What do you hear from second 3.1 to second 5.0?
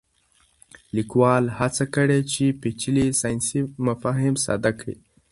ساینسي مفاهیم ساده کړي.